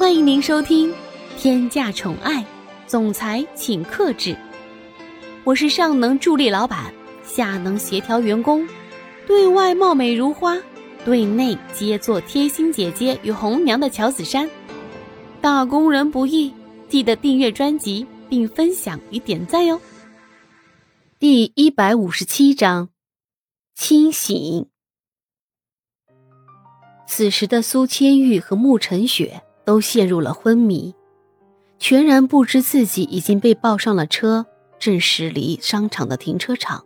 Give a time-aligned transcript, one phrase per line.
[0.00, 0.90] 欢迎您收听
[1.36, 2.42] 《天价宠爱
[2.86, 4.30] 总裁请克制》，
[5.44, 6.90] 我是上能助力老板，
[7.22, 8.66] 下能协调员工，
[9.26, 10.56] 对外貌美如花，
[11.04, 14.48] 对内皆做贴心姐姐与红娘的乔子珊。
[15.42, 16.50] 打工人不易，
[16.88, 19.78] 记得订阅专辑并分享与点赞哟。
[21.18, 22.88] 第一百五十七章，
[23.74, 24.66] 清醒。
[27.06, 30.96] 此时的苏千玉和慕晨雪都陷入了昏迷，
[31.78, 34.44] 全然不知自己已经被抱上了车，
[34.80, 36.84] 正驶离商场的停车场。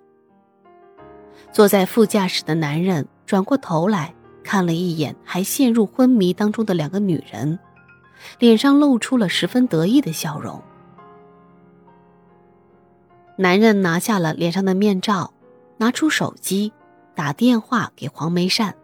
[1.50, 7.58] 坐在副驾驶的男人转过头来看了一眼还陷入昏迷当中的两个女人。
[8.38, 10.62] 脸上露出了十分得意的笑容。
[13.38, 15.32] 男人拿下了脸上的面罩，
[15.78, 16.70] 拿出手机，
[17.14, 18.74] 打电话给黄梅善。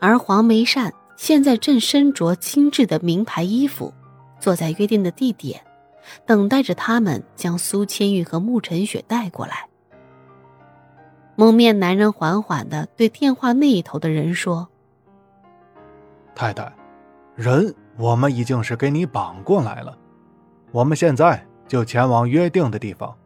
[0.00, 3.94] 而黄梅善现在正身着精致的名牌衣服，
[4.40, 5.64] 坐在约定的地点，
[6.26, 9.68] 等待着他们将苏千玉和慕晨雪带过来。
[11.36, 14.68] 蒙面男人缓缓的对电话那一头的人说
[16.34, 16.72] ：“太太。”
[17.36, 19.96] 人我们已经是给你绑过来了，
[20.72, 23.16] 我们现在就前往约定的地方。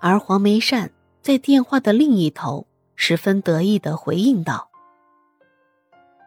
[0.00, 2.66] 而黄梅善在电话的另一头
[2.96, 4.70] 十分得意的回应道：“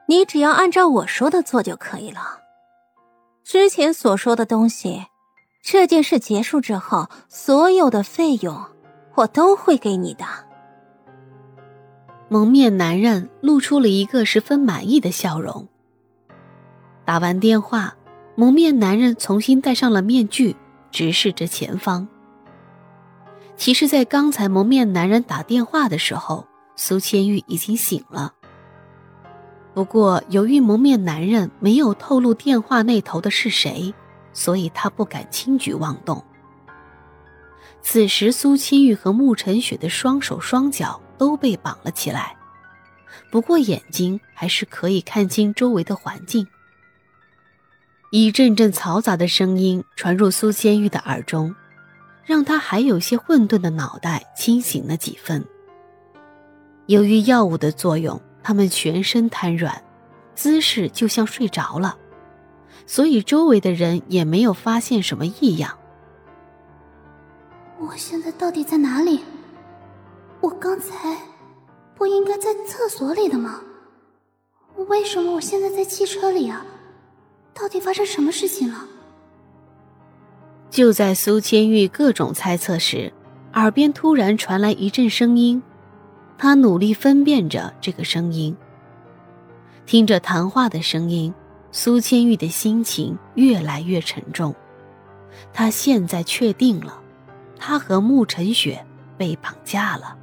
[0.08, 2.42] 你只要按照我说的做就可以了。
[3.44, 5.06] 之前所说的东西，
[5.62, 8.66] 这件事结束之后，所有的费用
[9.16, 10.26] 我都会给你的。”
[12.30, 15.68] 蒙面男人露出了一个十分满意的笑容。
[17.06, 17.96] 打完电话，
[18.36, 20.56] 蒙面男人重新戴上了面具，
[20.92, 22.06] 直视着前方。
[23.56, 28.34] 其实，在刚才蒙面男人打电话的时候，苏千玉已经醒了。
[29.78, 33.94] 不过，由于蒙面男人没有透露电话那头的是谁，
[34.34, 36.26] 所以他不敢轻举妄动。
[37.84, 42.36] 此时，苏清玉和慕晨雪的双手双脚都被绑了起来，
[43.30, 46.48] 不过眼睛还是可以看清周围的环境。
[48.10, 51.54] 一阵阵嘈杂的声音传入苏千玉的耳中，
[52.26, 55.46] 让他还有些混沌的脑袋清醒了几分。
[56.88, 59.84] 由于药物的作用，他们全身瘫软，
[60.34, 61.98] 姿势就像睡着了，
[62.86, 65.78] 所以周围的人也没有发现什么异样。
[67.78, 69.20] 我现在到底在哪里？
[70.40, 71.18] 我刚才
[71.94, 73.60] 不应该在厕所里的吗？
[74.88, 76.66] 为什么我现在在汽车里啊？
[77.54, 78.88] 到底发生什么事情了？
[80.70, 83.12] 就在苏千玉各种猜测时，
[83.56, 85.62] 耳边突然传来一阵声音。
[86.38, 88.56] 他努力分辨着这个声音，
[89.86, 91.34] 听着谈话的声音，
[91.72, 94.56] 苏千玉的心情越来越沉重。
[95.52, 97.02] 他现在确定了，
[97.58, 98.86] 他和慕晨雪
[99.18, 100.18] 被绑架了。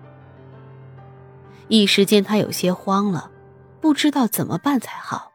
[1.69, 3.31] 一时间，他有些慌了，
[3.81, 5.33] 不知道怎么办才好。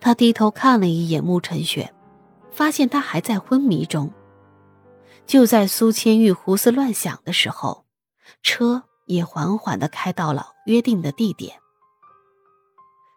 [0.00, 1.92] 他低头看了一眼慕晨雪，
[2.52, 4.12] 发现他还在昏迷中。
[5.26, 7.84] 就在苏千玉胡思乱想的时候，
[8.42, 8.82] 车
[9.14, 11.58] 也缓缓的开到了约定的地点。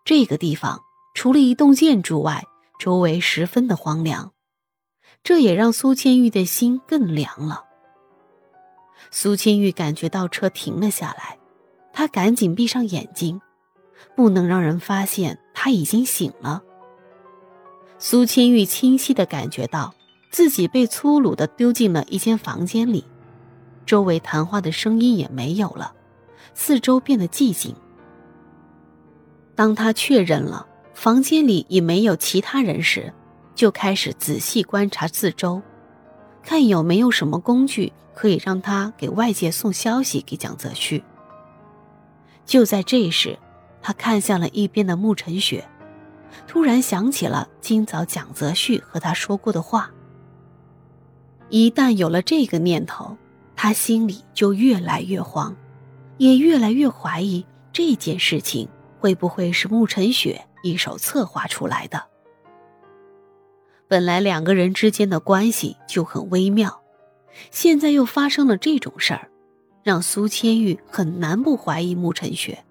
[0.03, 0.81] 这个地方
[1.13, 2.45] 除了一栋建筑外，
[2.79, 4.33] 周围十分的荒凉，
[5.23, 7.65] 这也让苏千玉的心更凉了。
[9.11, 11.37] 苏千玉感觉到车停了下来，
[11.93, 13.39] 他赶紧闭上眼睛，
[14.15, 16.63] 不能让人发现他已经醒了。
[17.99, 19.93] 苏千玉清晰的感觉到
[20.31, 23.05] 自己被粗鲁的丢进了一间房间里，
[23.85, 25.93] 周围谈话的声音也没有了，
[26.53, 27.75] 四周变得寂静。
[29.55, 33.13] 当他确认了房间里已没有其他人时，
[33.53, 35.61] 就开始仔细观察四周，
[36.41, 41.03] 看有没有什么工具可以让他给外界送消息给蒋泽旭。
[42.45, 43.37] 就在这时，
[43.81, 45.67] 他看向了一边的慕晨雪。
[46.47, 49.91] 突然想起了今早蒋泽旭和他说过的话。
[51.49, 53.15] 一旦有了这个念头，
[53.63, 55.55] 他心里就越来越慌，
[56.17, 58.67] 也越来越怀疑这件事情
[58.99, 62.03] 会不会是慕晨雪一手策划出来的。
[63.87, 66.81] 本来两个人之间的关系就很微妙，
[67.51, 69.29] 现在又发生了这种事儿，
[69.81, 72.65] 让苏千玉很难不怀疑慕晨雪。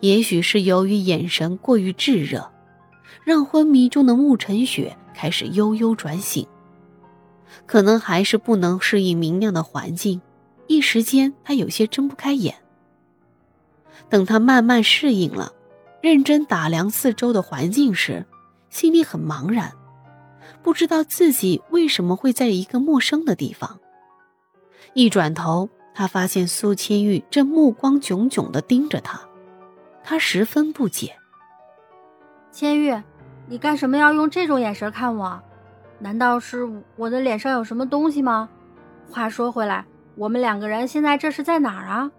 [0.00, 2.50] 也许是由于眼神过于炙热，
[3.22, 6.44] 让昏迷中的慕晨雪开始悠悠转醒。
[7.66, 10.20] 可能还是不能适应明亮的环境，
[10.66, 12.54] 一时间他有些睁不开眼。
[14.08, 15.52] 等他慢慢适应了，
[16.00, 18.24] 认真打量四周的环境时，
[18.70, 19.72] 心里很茫然，
[20.62, 23.78] 不知道自己为什么会在一个陌生的地方。
[24.94, 29.20] 一转头，他发现苏千玉正目光炯炯地盯着他，
[30.02, 31.14] 他十分不解
[32.50, 32.94] ：“千玉，
[33.46, 35.42] 你干什么要用这种眼神看我？
[35.98, 38.48] 难道是我的脸上有什么东西吗？
[39.10, 39.84] 话说回来，
[40.14, 42.10] 我们两个人现在这是在哪儿啊？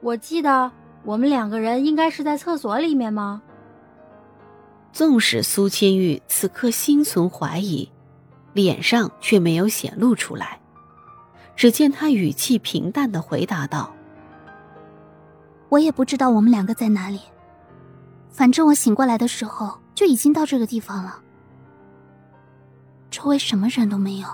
[0.00, 0.70] 我记得……”
[1.04, 3.42] 我们两个人应该是在厕所里面吗？
[4.92, 7.90] 纵使苏千玉此刻心存怀疑，
[8.52, 10.60] 脸上却没有显露出来。
[11.56, 13.92] 只见他语气平淡的回答道
[15.70, 17.18] ：“我也不知道我们两个在哪里，
[18.30, 21.20] 反正我醒过来的时候就已经到这个地方了，
[23.12, 24.26] 周围什么人都没有。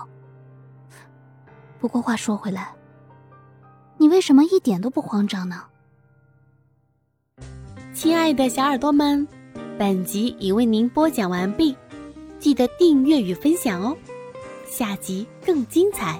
[1.77, 2.73] 不过话说回来，
[3.97, 5.63] 你为什么一点都不慌张呢？”
[7.93, 9.27] 亲爱的小耳朵们，
[9.77, 11.75] 本集已为您播讲完毕，
[12.39, 13.95] 记得订阅与分享哦，
[14.65, 16.19] 下集更精彩。